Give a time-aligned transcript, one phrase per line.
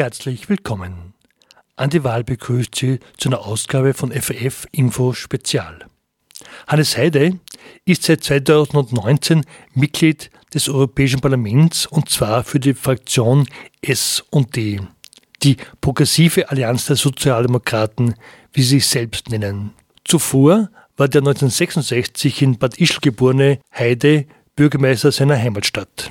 [0.00, 1.12] Herzlich willkommen.
[1.76, 5.84] Andi Wahl begrüßt Sie zu einer Ausgabe von FAF Info Spezial.
[6.66, 7.38] Hannes Heide
[7.84, 9.44] ist seit 2019
[9.74, 13.46] Mitglied des Europäischen Parlaments und zwar für die Fraktion
[13.82, 14.80] S&D,
[15.42, 18.14] die Progressive Allianz der Sozialdemokraten,
[18.54, 19.74] wie sie sich selbst nennen.
[20.06, 24.24] Zuvor war der 1966 in Bad Ischl geborene Heide
[24.56, 26.10] Bürgermeister seiner Heimatstadt.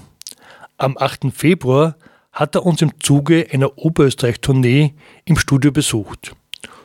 [0.78, 1.34] Am 8.
[1.34, 1.96] Februar
[2.40, 4.94] hat er uns im Zuge einer Oberösterreich-Tournee
[5.26, 6.34] im Studio besucht.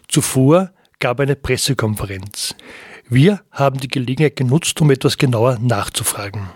[0.09, 2.57] Zuvor gab er eine Pressekonferenz.
[3.09, 6.51] Wir haben die Gelegenheit genutzt, um etwas genauer nachzufragen.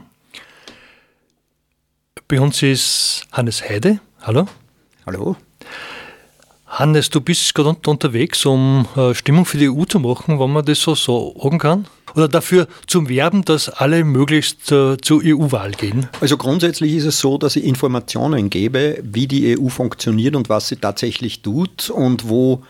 [2.27, 4.01] Bei uns ist Hannes Heide.
[4.21, 4.48] Hallo.
[5.07, 5.37] Hallo.
[6.66, 10.65] Hannes, du bist gerade unterwegs, um äh, Stimmung für die EU zu machen, wenn man
[10.65, 11.87] das so sagen kann?
[12.19, 16.09] Oder dafür zum Werben, dass alle möglichst äh, zur EU-Wahl gehen?
[16.21, 20.67] Also grundsätzlich ist es so, dass ich Informationen gebe, wie die EU funktioniert und was
[20.67, 22.65] sie tatsächlich tut und wo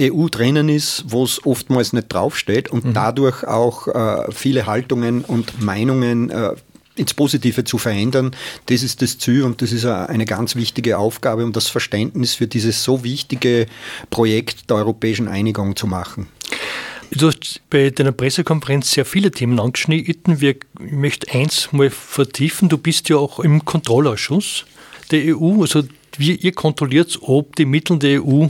[0.00, 2.92] EU drinnen ist, wo es oftmals nicht draufsteht und mhm.
[2.94, 6.50] dadurch auch äh, viele Haltungen und Meinungen äh,
[6.94, 8.30] ins Positive zu verändern.
[8.66, 12.46] Das ist das Ziel und das ist eine ganz wichtige Aufgabe, um das Verständnis für
[12.46, 13.66] dieses so wichtige
[14.10, 16.28] Projekt der europäischen Einigung zu machen.
[17.16, 20.40] Du hast bei deiner Pressekonferenz sehr viele Themen angeschnitten.
[20.40, 22.68] Wir, ich möchte eins mal vertiefen.
[22.68, 24.64] Du bist ja auch im Kontrollausschuss
[25.12, 25.60] der EU.
[25.60, 25.84] Also
[26.18, 28.48] wie ihr kontrolliert, ob die Mittel der EU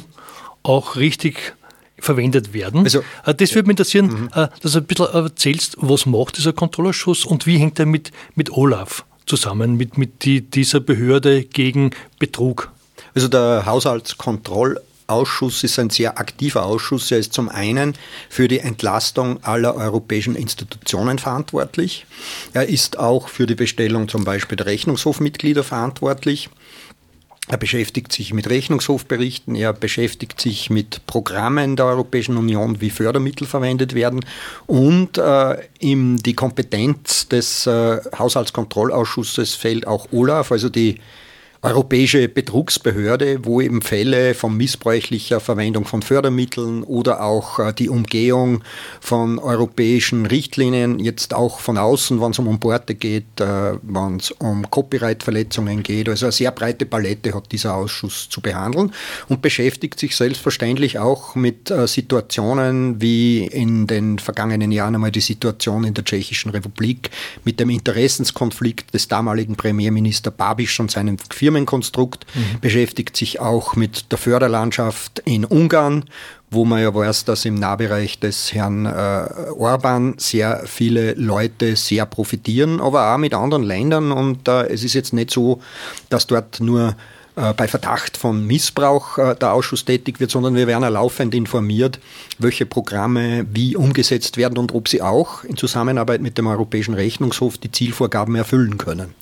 [0.63, 1.55] auch richtig
[1.99, 2.85] verwendet werden.
[2.85, 4.31] Also, äh, das würde mich interessieren, mhm.
[4.35, 8.13] Äh, dass du ein bisschen erzählst, was macht dieser Kontrollausschuss und wie hängt er mit,
[8.35, 12.71] mit Olaf zusammen, mit, mit die, dieser Behörde gegen Betrug?
[13.15, 14.83] Also der Haushaltskontrollausschuss
[15.65, 17.11] ist ein sehr aktiver Ausschuss.
[17.11, 17.95] Er ist zum einen
[18.29, 22.07] für die Entlastung aller europäischen Institutionen verantwortlich.
[22.53, 26.49] Er ist auch für die Bestellung zum Beispiel der Rechnungshofmitglieder verantwortlich.
[27.47, 33.47] Er beschäftigt sich mit Rechnungshofberichten, er beschäftigt sich mit Programmen der Europäischen Union, wie Fördermittel
[33.47, 34.25] verwendet werden
[34.67, 41.01] und äh, in die Kompetenz des äh, Haushaltskontrollausschusses fällt auch Olaf, also die
[41.65, 48.63] europäische Betrugsbehörde, wo eben Fälle von missbräuchlicher Verwendung von Fördermitteln oder auch äh, die Umgehung
[49.01, 54.31] von europäischen Richtlinien, jetzt auch von außen, wenn es um Importe geht, äh, wenn es
[54.33, 56.11] um Copyright-Verletzungen geht.
[56.11, 58.93] Also eine sehr breite Palette hat dieser Ausschuss zu behandeln
[59.31, 65.21] und beschäftigt sich selbstverständlich auch mit äh, Situationen wie in den vergangenen Jahren einmal die
[65.21, 67.09] Situation in der Tschechischen Republik
[67.43, 72.61] mit dem Interessenskonflikt des damaligen Premierminister Babiš und seinem Firmen Firmenkonstrukt, mhm.
[72.61, 76.05] beschäftigt sich auch mit der Förderlandschaft in Ungarn,
[76.51, 82.07] wo man ja weiß, dass im Nahbereich des Herrn äh, Orban sehr viele Leute sehr
[82.07, 84.13] profitieren, aber auch mit anderen Ländern.
[84.13, 85.61] Und äh, es ist jetzt nicht so,
[86.11, 86.97] dass dort nur
[87.37, 91.99] äh, bei Verdacht von Missbrauch äh, der Ausschuss tätig wird, sondern wir werden laufend informiert,
[92.39, 97.59] welche Programme wie umgesetzt werden und ob sie auch in Zusammenarbeit mit dem Europäischen Rechnungshof
[97.59, 99.15] die Zielvorgaben erfüllen können.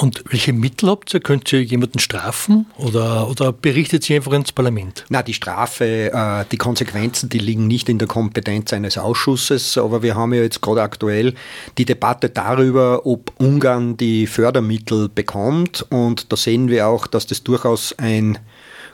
[0.00, 1.18] Und welche Mittel habt ihr?
[1.18, 5.04] Könnt ihr jemanden strafen oder, oder berichtet ihr einfach ins Parlament?
[5.08, 10.04] Na, die Strafe, äh, die Konsequenzen, die liegen nicht in der Kompetenz eines Ausschusses, aber
[10.04, 11.34] wir haben ja jetzt gerade aktuell
[11.78, 17.42] die Debatte darüber, ob Ungarn die Fördermittel bekommt und da sehen wir auch, dass das
[17.42, 18.38] durchaus ein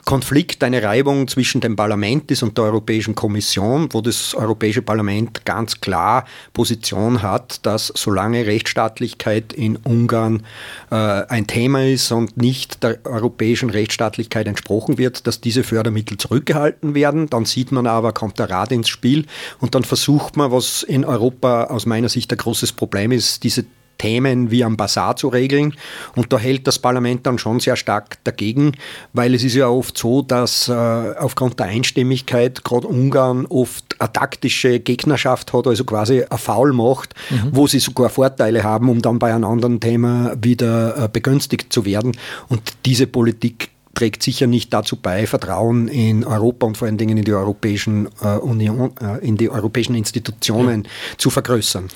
[0.05, 5.45] Konflikt, eine Reibung zwischen dem Parlament ist und der Europäischen Kommission, wo das Europäische Parlament
[5.45, 10.43] ganz klar Position hat, dass solange Rechtsstaatlichkeit in Ungarn
[10.91, 16.93] äh, ein Thema ist und nicht der europäischen Rechtsstaatlichkeit entsprochen wird, dass diese Fördermittel zurückgehalten
[16.93, 17.27] werden.
[17.27, 19.25] Dann sieht man aber, kommt der Rat ins Spiel
[19.59, 23.65] und dann versucht man, was in Europa aus meiner Sicht ein großes Problem ist, diese
[23.97, 25.73] Themen wie am Bazar zu regeln.
[26.15, 28.73] Und da hält das Parlament dann schon sehr stark dagegen,
[29.13, 34.11] weil es ist ja oft so, dass äh, aufgrund der Einstimmigkeit gerade Ungarn oft eine
[34.11, 37.49] taktische Gegnerschaft hat, also quasi eine Foul macht, mhm.
[37.51, 41.85] wo sie sogar Vorteile haben, um dann bei einem anderen Thema wieder äh, begünstigt zu
[41.85, 42.17] werden.
[42.49, 47.17] Und diese Politik trägt sicher nicht dazu bei, Vertrauen in Europa und vor allen Dingen
[47.17, 50.89] in die europäischen äh, Union, äh, in die europäischen Institutionen ja.
[51.17, 51.87] zu vergrößern.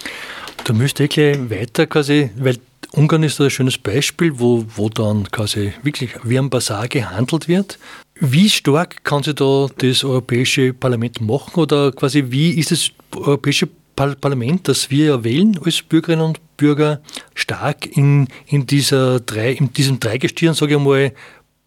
[0.70, 2.58] Da müsste ich gleich weiter quasi, weil
[2.92, 7.80] Ungarn ist ein schönes Beispiel, wo, wo dann quasi wirklich wie am Basar gehandelt wird.
[8.20, 13.68] Wie stark kann sich da das Europäische Parlament machen oder quasi wie ist das Europäische
[13.96, 17.02] Parlament, das wir ja wählen als Bürgerinnen und Bürger,
[17.34, 21.14] stark in, in, dieser drei, in diesem Dreigestirn, sage ich mal,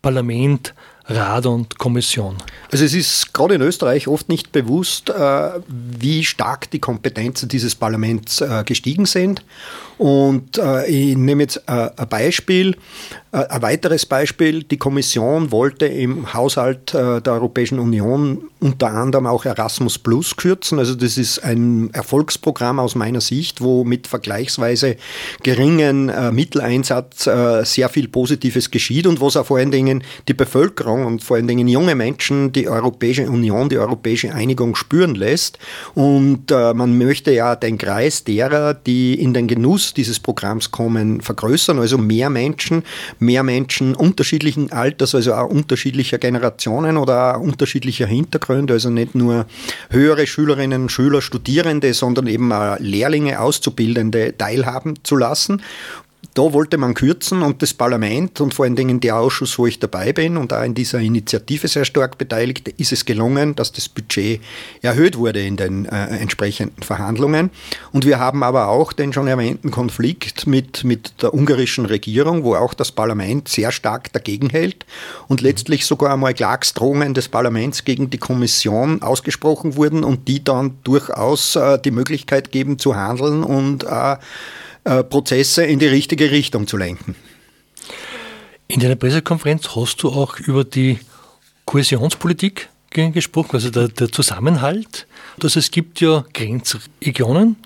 [0.01, 0.75] Parlament,
[1.07, 2.37] Rat und Kommission?
[2.71, 7.75] Also es ist gerade in Österreich oft nicht bewusst, äh, wie stark die Kompetenzen dieses
[7.75, 9.45] Parlaments äh, gestiegen sind.
[9.99, 12.77] Und äh, ich nehme jetzt ein Beispiel,
[13.33, 14.63] ein weiteres Beispiel.
[14.63, 20.79] Die Kommission wollte im Haushalt der Europäischen Union unter anderem auch Erasmus Plus kürzen.
[20.79, 24.97] Also das ist ein Erfolgsprogramm aus meiner Sicht, wo mit vergleichsweise
[25.43, 27.25] geringen Mitteleinsatz
[27.65, 31.49] sehr viel Positives geschieht und was auch vor allen Dingen die Bevölkerung und vor allen
[31.49, 35.59] Dingen junge Menschen die Europäische Union, die europäische Einigung spüren lässt.
[35.95, 41.21] Und äh, man möchte ja den Kreis derer, die in den Genuss dieses Programms kommen,
[41.21, 41.79] vergrößern.
[41.79, 42.83] Also mehr Menschen,
[43.23, 48.75] mehr Menschen unterschiedlichen Alters, also auch unterschiedlicher Generationen oder auch unterschiedlicher Hintergründe.
[48.75, 49.47] Also nicht nur
[49.91, 55.63] höhere Schülerinnen, Schüler, Studierende, sondern eben auch Lehrlinge, Auszubildende teilhaben zu lassen.
[56.35, 59.79] Da wollte man kürzen und das Parlament und vor allen Dingen der Ausschuss, wo ich
[59.79, 63.91] dabei bin und auch in dieser Initiative sehr stark beteiligt, ist es gelungen, dass das
[63.91, 64.41] Budget
[64.81, 67.51] erhöht wurde in den äh, entsprechenden Verhandlungen.
[67.93, 72.55] Und wir haben aber auch den schon erwähnten Konflikt mit, mit der ungarischen Regierung, wo
[72.55, 74.87] auch das Parlament sehr stark dagegen hält
[75.29, 80.79] und letztlich sogar einmal Klagsdrohungen des Parlaments gegen die Kommission ausgesprochen wurden und die dann
[80.83, 84.17] durchaus äh, die Möglichkeit geben zu handeln und äh,
[84.85, 87.15] Prozesse in die richtige Richtung zu lenken.
[88.69, 90.99] In deiner Pressekonferenz hast du auch über die
[91.67, 95.07] Kohäsionspolitik gesprochen, also der, der Zusammenhalt.
[95.39, 97.57] Dass es gibt ja Grenzregionen,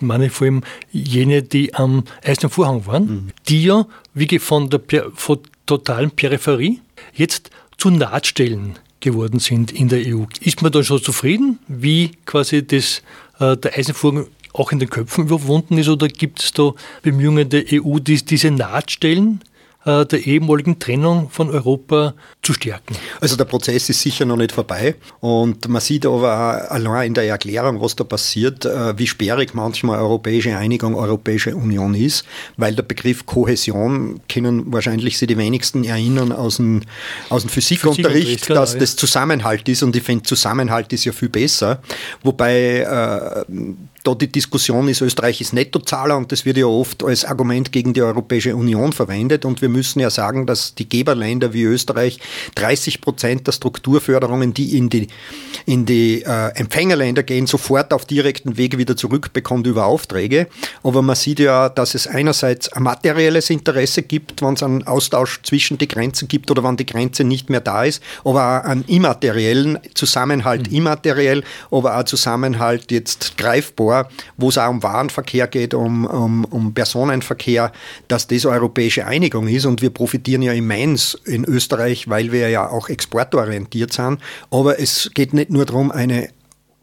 [0.00, 3.28] meine vor allem jene, die am Eisernen Vorhang waren, mhm.
[3.48, 4.80] die ja wie von der
[5.14, 6.80] von totalen Peripherie
[7.14, 10.24] jetzt zu Nahtstellen geworden sind in der EU.
[10.40, 13.02] Ist man da schon zufrieden, wie quasi das,
[13.40, 16.72] äh, der Eisenvorhang auch in den Köpfen überwunden ist oder gibt es da
[17.02, 19.40] Bemühungen der EU, die, diese Nahtstellen
[19.84, 22.96] äh, der ehemaligen Trennung von Europa zu stärken.
[23.20, 24.96] Also der Prozess ist sicher noch nicht vorbei.
[25.20, 30.00] Und man sieht aber allein in der Erklärung, was da passiert, äh, wie sperrig manchmal
[30.00, 32.24] europäische Einigung, Europäische Union ist,
[32.56, 36.82] weil der Begriff Kohäsion kennen wahrscheinlich sie die wenigsten erinnern aus dem,
[37.28, 39.84] aus dem Physikunterricht, Physik dass das Zusammenhalt ist.
[39.84, 41.80] Und ich finde Zusammenhalt ist ja viel besser,
[42.24, 43.54] wobei äh,
[44.02, 47.92] da die Diskussion ist, Österreich ist Nettozahler und das wird ja oft als Argument gegen
[47.94, 49.44] die Europäische Union verwendet.
[49.44, 52.18] Und wir müssen ja sagen, dass die Geberländer wie Österreich
[52.54, 55.08] 30 Prozent der Strukturförderungen, die in die,
[55.66, 60.46] in die äh, Empfängerländer gehen, sofort auf direkten Wege wieder zurückbekommt über Aufträge.
[60.82, 65.40] Aber man sieht ja, dass es einerseits ein materielles Interesse gibt, wenn es einen Austausch
[65.42, 68.84] zwischen die Grenzen gibt oder wenn die Grenze nicht mehr da ist, aber auch einen
[68.86, 70.76] immateriellen Zusammenhalt mhm.
[70.76, 76.74] immateriell, aber auch Zusammenhalt jetzt greifbar wo es auch um Warenverkehr geht, um, um, um
[76.74, 77.72] Personenverkehr,
[78.08, 79.64] dass das europäische Einigung ist.
[79.64, 84.20] Und wir profitieren ja immens in Österreich, weil wir ja auch exportorientiert sind.
[84.50, 86.28] Aber es geht nicht nur darum, eine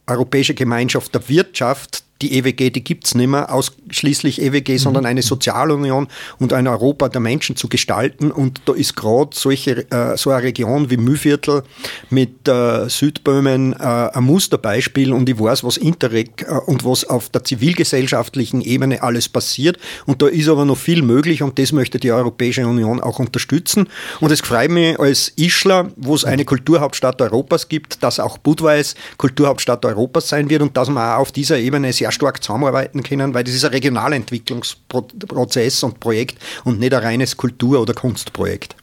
[0.07, 4.77] europäische Gemeinschaft der Wirtschaft die EWG, die gibt es nicht mehr, ausschließlich EWG, mhm.
[4.77, 6.07] sondern eine Sozialunion
[6.37, 8.31] und ein Europa der Menschen zu gestalten.
[8.31, 11.63] Und da ist gerade solche, äh, so eine Region wie Mühlviertel
[12.09, 17.29] mit äh, Südböhmen äh, ein Musterbeispiel und ich weiß, was Interreg äh, und was auf
[17.29, 19.77] der zivilgesellschaftlichen Ebene alles passiert.
[20.05, 23.87] Und da ist aber noch viel möglich und das möchte die Europäische Union auch unterstützen.
[24.19, 28.95] Und es freut mich als Ischler, wo es eine Kulturhauptstadt Europas gibt, dass auch Budweis
[29.17, 33.03] Kulturhauptstadt Europas sein wird und dass man auch auf dieser Ebene sehr sehr stark zusammenarbeiten
[33.03, 38.75] können, weil das ist ein Regionalentwicklungsprozess und Projekt und nicht ein reines Kultur- oder Kunstprojekt.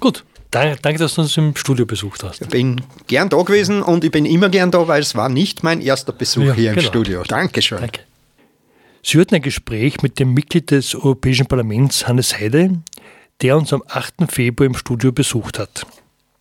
[0.00, 2.40] Gut, Danke, dass du uns im Studio besucht hast.
[2.40, 5.62] Ich bin gern da gewesen und ich bin immer gern da, weil es war nicht
[5.62, 6.82] mein erster Besuch ja, hier genau.
[6.82, 7.22] im Studio.
[7.24, 7.80] Dankeschön.
[7.80, 8.00] Danke.
[9.02, 12.80] Sie hörten ein Gespräch mit dem Mitglied des Europäischen Parlaments Hannes Heide,
[13.42, 14.32] der uns am 8.
[14.32, 15.84] Februar im Studio besucht hat.